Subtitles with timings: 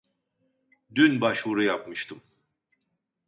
[0.95, 2.21] Dün başvuru yapmıştım